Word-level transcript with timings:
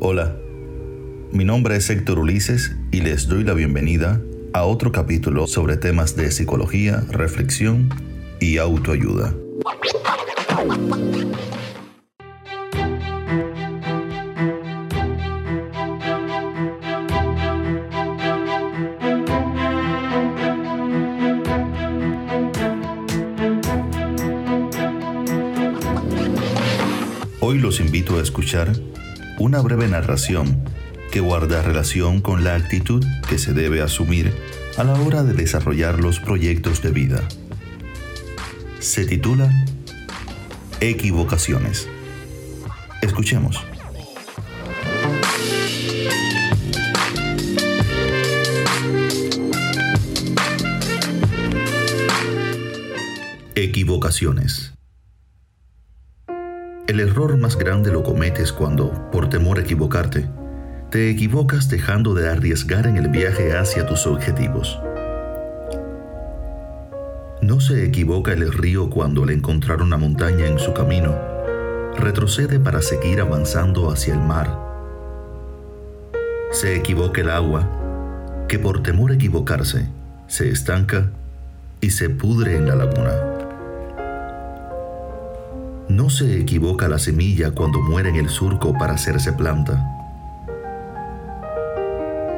Hola, 0.00 0.36
mi 1.30 1.44
nombre 1.44 1.76
es 1.76 1.88
Héctor 1.88 2.18
Ulises 2.18 2.74
y 2.90 3.00
les 3.00 3.28
doy 3.28 3.44
la 3.44 3.54
bienvenida 3.54 4.20
a 4.52 4.64
otro 4.64 4.90
capítulo 4.90 5.46
sobre 5.46 5.76
temas 5.76 6.16
de 6.16 6.32
psicología, 6.32 7.04
reflexión 7.10 7.90
y 8.40 8.58
autoayuda. 8.58 9.32
Hoy 27.38 27.58
los 27.60 27.78
invito 27.78 28.18
a 28.18 28.22
escuchar 28.22 28.72
una 29.38 29.60
breve 29.60 29.88
narración 29.88 30.64
que 31.10 31.20
guarda 31.20 31.62
relación 31.62 32.20
con 32.20 32.44
la 32.44 32.54
actitud 32.54 33.04
que 33.28 33.38
se 33.38 33.52
debe 33.52 33.82
asumir 33.82 34.32
a 34.76 34.84
la 34.84 34.94
hora 34.94 35.22
de 35.22 35.32
desarrollar 35.32 36.00
los 36.00 36.20
proyectos 36.20 36.82
de 36.82 36.90
vida. 36.90 37.22
Se 38.80 39.04
titula 39.04 39.50
Equivocaciones. 40.80 41.88
Escuchemos. 43.00 43.64
Equivocaciones. 53.54 54.73
El 56.94 57.00
error 57.00 57.36
más 57.36 57.58
grande 57.58 57.90
lo 57.90 58.04
cometes 58.04 58.52
cuando, 58.52 58.92
por 59.10 59.28
temor 59.28 59.58
a 59.58 59.62
equivocarte, 59.62 60.28
te 60.92 61.10
equivocas 61.10 61.68
dejando 61.68 62.14
de 62.14 62.30
arriesgar 62.30 62.86
en 62.86 62.96
el 62.96 63.08
viaje 63.08 63.56
hacia 63.56 63.84
tus 63.84 64.06
objetivos. 64.06 64.78
No 67.42 67.58
se 67.58 67.84
equivoca 67.84 68.32
el 68.32 68.52
río 68.52 68.90
cuando 68.90 69.24
al 69.24 69.30
encontrar 69.30 69.82
una 69.82 69.96
montaña 69.96 70.46
en 70.46 70.60
su 70.60 70.72
camino, 70.72 71.16
retrocede 71.98 72.60
para 72.60 72.80
seguir 72.80 73.20
avanzando 73.20 73.90
hacia 73.90 74.14
el 74.14 74.20
mar. 74.20 74.56
Se 76.52 76.76
equivoca 76.76 77.22
el 77.22 77.30
agua, 77.30 77.68
que 78.46 78.60
por 78.60 78.84
temor 78.84 79.10
a 79.10 79.14
equivocarse, 79.14 79.88
se 80.28 80.48
estanca 80.48 81.10
y 81.80 81.90
se 81.90 82.08
pudre 82.08 82.56
en 82.56 82.68
la 82.68 82.76
laguna. 82.76 83.33
No 85.94 86.10
se 86.10 86.40
equivoca 86.40 86.88
la 86.88 86.98
semilla 86.98 87.52
cuando 87.52 87.80
muere 87.80 88.08
en 88.08 88.16
el 88.16 88.28
surco 88.28 88.76
para 88.76 88.94
hacerse 88.94 89.32
planta. 89.32 89.80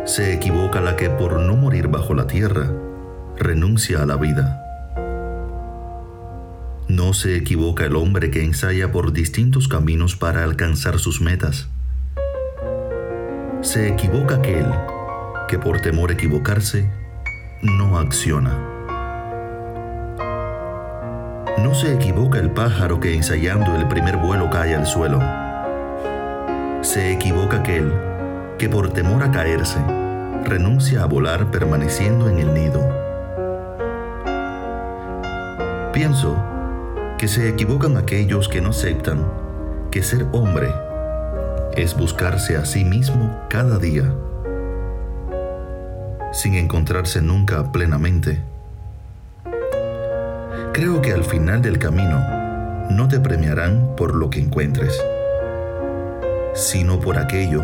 Se 0.04 0.34
equivoca 0.34 0.82
la 0.82 0.94
que 0.94 1.08
por 1.08 1.40
no 1.40 1.56
morir 1.56 1.88
bajo 1.88 2.12
la 2.12 2.26
tierra 2.26 2.70
renuncia 3.38 4.02
a 4.02 4.06
la 4.06 4.16
vida. 4.16 4.62
No 6.86 7.14
se 7.14 7.34
equivoca 7.34 7.86
el 7.86 7.96
hombre 7.96 8.30
que 8.30 8.44
ensaya 8.44 8.92
por 8.92 9.14
distintos 9.14 9.68
caminos 9.68 10.16
para 10.16 10.44
alcanzar 10.44 10.98
sus 10.98 11.22
metas. 11.22 11.70
Se 13.62 13.88
equivoca 13.88 14.34
aquel 14.34 14.66
que 15.48 15.58
por 15.58 15.80
temor 15.80 16.10
a 16.10 16.12
equivocarse 16.12 16.90
no 17.62 17.98
acciona. 17.98 18.75
No 21.58 21.74
se 21.74 21.94
equivoca 21.94 22.38
el 22.38 22.50
pájaro 22.50 23.00
que 23.00 23.14
ensayando 23.14 23.76
el 23.76 23.88
primer 23.88 24.18
vuelo 24.18 24.50
cae 24.50 24.74
al 24.74 24.86
suelo. 24.86 25.20
Se 26.82 27.12
equivoca 27.12 27.58
aquel 27.58 27.92
que 28.58 28.68
por 28.68 28.92
temor 28.92 29.22
a 29.22 29.30
caerse 29.30 29.78
renuncia 30.44 31.02
a 31.02 31.06
volar 31.06 31.50
permaneciendo 31.50 32.28
en 32.28 32.38
el 32.38 32.54
nido. 32.54 32.86
Pienso 35.92 36.36
que 37.18 37.26
se 37.26 37.48
equivocan 37.48 37.96
aquellos 37.96 38.48
que 38.48 38.60
no 38.60 38.70
aceptan 38.70 39.26
que 39.90 40.02
ser 40.02 40.26
hombre 40.32 40.68
es 41.74 41.96
buscarse 41.96 42.56
a 42.56 42.66
sí 42.66 42.84
mismo 42.84 43.34
cada 43.48 43.78
día, 43.78 44.14
sin 46.32 46.54
encontrarse 46.54 47.22
nunca 47.22 47.72
plenamente. 47.72 48.55
Creo 50.76 51.00
que 51.00 51.10
al 51.10 51.24
final 51.24 51.62
del 51.62 51.78
camino 51.78 52.20
no 52.90 53.08
te 53.08 53.18
premiarán 53.18 53.96
por 53.96 54.14
lo 54.14 54.28
que 54.28 54.40
encuentres, 54.40 55.02
sino 56.52 57.00
por 57.00 57.16
aquello 57.16 57.62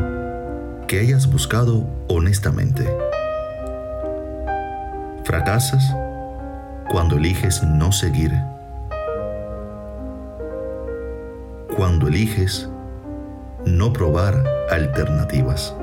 que 0.89 1.01
hayas 1.01 1.31
buscado 1.31 1.87
honestamente. 2.09 2.89
Fracasas 5.25 5.85
cuando 6.89 7.19
eliges 7.19 7.63
no 7.63 7.93
seguir, 7.93 8.33
cuando 11.77 12.09
eliges 12.09 12.67
no 13.67 13.93
probar 13.93 14.43
alternativas. 14.71 15.75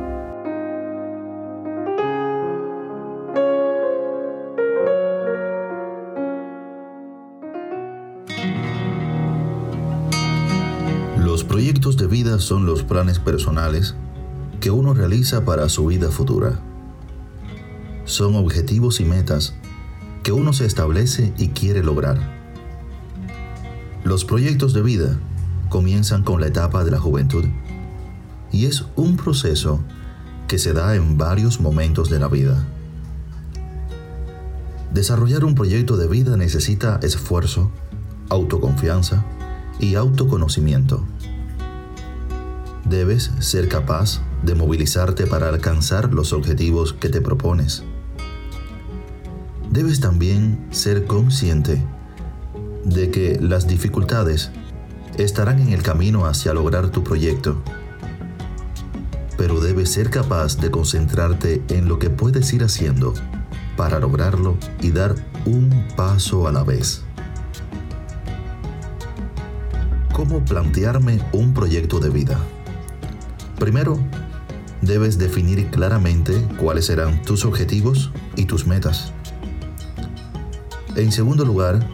Proyectos 11.49 11.97
de 11.97 12.05
vida 12.05 12.37
son 12.37 12.67
los 12.67 12.83
planes 12.83 13.17
personales 13.17 13.95
que 14.61 14.69
uno 14.69 14.93
realiza 14.93 15.45
para 15.45 15.67
su 15.67 15.87
vida 15.87 16.11
futura. 16.11 16.59
Son 18.05 18.35
objetivos 18.35 18.99
y 18.99 19.05
metas 19.05 19.55
que 20.21 20.31
uno 20.31 20.53
se 20.53 20.67
establece 20.67 21.33
y 21.39 21.47
quiere 21.47 21.83
lograr. 21.83 22.19
Los 24.03 24.25
proyectos 24.25 24.73
de 24.73 24.83
vida 24.83 25.19
comienzan 25.69 26.21
con 26.23 26.39
la 26.39 26.47
etapa 26.47 26.83
de 26.83 26.91
la 26.91 26.99
juventud 26.99 27.45
y 28.51 28.65
es 28.65 28.85
un 28.95 29.17
proceso 29.17 29.79
que 30.47 30.59
se 30.59 30.73
da 30.73 30.95
en 30.95 31.17
varios 31.17 31.59
momentos 31.59 32.11
de 32.11 32.19
la 32.19 32.27
vida. 32.27 32.63
Desarrollar 34.93 35.43
un 35.45 35.55
proyecto 35.55 35.97
de 35.97 36.07
vida 36.07 36.37
necesita 36.37 36.99
esfuerzo, 37.01 37.71
autoconfianza 38.29 39.25
y 39.79 39.95
autoconocimiento. 39.95 41.03
Debes 42.89 43.29
ser 43.37 43.69
capaz 43.69 44.19
de 44.41 44.55
movilizarte 44.55 45.27
para 45.27 45.47
alcanzar 45.47 46.11
los 46.11 46.33
objetivos 46.33 46.91
que 46.91 47.09
te 47.09 47.21
propones. 47.21 47.83
Debes 49.69 49.99
también 49.99 50.57
ser 50.71 51.05
consciente 51.05 51.85
de 52.83 53.11
que 53.11 53.39
las 53.39 53.67
dificultades 53.67 54.49
estarán 55.19 55.59
en 55.59 55.69
el 55.69 55.83
camino 55.83 56.25
hacia 56.25 56.51
lograr 56.55 56.89
tu 56.89 57.03
proyecto, 57.03 57.61
pero 59.37 59.59
debes 59.59 59.91
ser 59.91 60.09
capaz 60.09 60.57
de 60.57 60.71
concentrarte 60.71 61.61
en 61.69 61.87
lo 61.87 61.99
que 61.99 62.09
puedes 62.09 62.51
ir 62.53 62.63
haciendo 62.63 63.13
para 63.77 63.99
lograrlo 63.99 64.57
y 64.81 64.89
dar 64.89 65.13
un 65.45 65.69
paso 65.95 66.47
a 66.47 66.51
la 66.51 66.63
vez. 66.63 67.03
¿Cómo 70.11 70.43
plantearme 70.43 71.21
un 71.33 71.53
proyecto 71.53 71.99
de 71.99 72.09
vida? 72.09 72.39
Primero, 73.59 73.99
debes 74.81 75.17
definir 75.17 75.69
claramente 75.69 76.47
cuáles 76.57 76.85
serán 76.85 77.21
tus 77.23 77.43
objetivos 77.43 78.09
y 78.37 78.45
tus 78.45 78.65
metas. 78.65 79.11
En 80.95 81.11
segundo 81.11 81.43
lugar, 81.43 81.85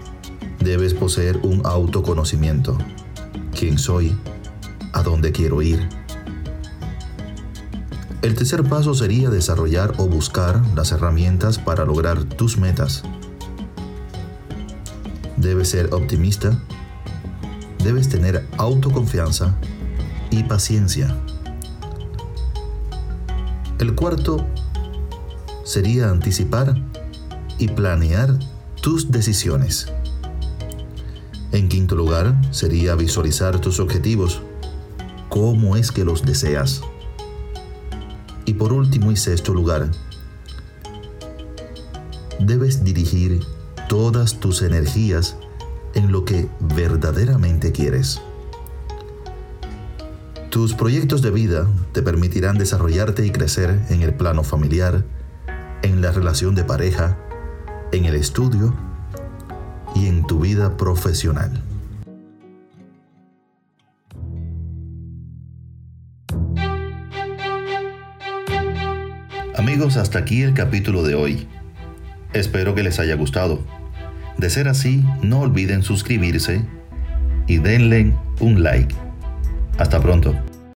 debes 0.60 0.94
poseer 0.94 1.38
un 1.38 1.66
autoconocimiento. 1.66 2.78
¿Quién 3.58 3.80
soy? 3.80 4.16
¿A 4.94 5.02
dónde 5.02 5.32
quiero 5.32 5.62
ir? 5.64 5.90
El 8.22 8.36
tercer 8.36 8.64
paso 8.64 8.94
sería 8.94 9.30
desarrollar 9.30 9.94
o 9.98 10.08
buscar 10.08 10.62
las 10.76 10.92
herramientas 10.92 11.58
para 11.58 11.84
lograr 11.84 12.24
tus 12.24 12.58
metas. 12.58 13.04
Debes 15.38 15.70
ser 15.70 15.94
optimista, 15.94 16.60
debes 17.84 18.08
tener 18.10 18.48
autoconfianza 18.58 19.56
y 20.30 20.44
paciencia. 20.44 21.16
El 23.78 23.94
cuarto 23.94 24.38
sería 25.66 26.10
anticipar 26.10 26.82
y 27.58 27.68
planear 27.68 28.40
tus 28.82 29.12
decisiones. 29.12 29.92
En 31.52 31.68
quinto 31.68 31.96
lugar, 31.96 32.36
sería 32.52 32.96
visualizar 32.96 33.60
tus 33.60 33.82
objetivos, 33.82 34.42
cómo 35.28 35.76
es 35.76 35.92
que 35.92 36.06
los 36.06 36.24
deseas. 36.24 36.82
Y 38.46 38.54
por 38.54 38.72
último 38.72 39.12
y 39.12 39.18
sexto 39.18 39.54
lugar, 39.54 39.92
debes 42.40 42.84
dirigir 42.84 43.42
todas 43.90 44.40
tus 44.40 44.62
energías 44.62 45.36
en 45.96 46.14
lo 46.14 46.24
que 46.24 46.48
verdaderamente 46.60 47.74
quieres. 47.74 48.22
Tus 50.56 50.74
proyectos 50.74 51.22
de 51.22 51.32
vida 51.32 51.68
te 51.92 52.02
permitirán 52.02 52.58
desarrollarte 52.58 53.26
y 53.26 53.30
crecer 53.30 53.78
en 53.90 54.04
el 54.04 54.14
plano 54.14 54.42
familiar, 54.42 55.04
en 55.82 56.02
la 56.02 56.14
relación 56.14 56.56
de 56.56 56.64
pareja, 56.64 57.18
en 57.92 58.06
el 58.06 58.16
estudio 58.16 58.74
y 59.96 60.08
en 60.08 60.26
tu 60.26 60.40
vida 60.40 60.78
profesional. 60.78 61.62
Amigos, 69.58 69.98
hasta 69.98 70.20
aquí 70.20 70.42
el 70.42 70.54
capítulo 70.54 71.04
de 71.04 71.16
hoy. 71.16 71.50
Espero 72.32 72.76
que 72.76 72.84
les 72.84 73.00
haya 73.00 73.18
gustado. 73.18 73.60
De 74.38 74.50
ser 74.50 74.70
así, 74.70 75.04
no 75.22 75.42
olviden 75.42 75.84
suscribirse 75.84 76.66
y 77.46 77.58
denle 77.58 78.14
un 78.40 78.64
like. 78.64 79.05
Hasta 79.78 80.00
pronto. 80.00 80.55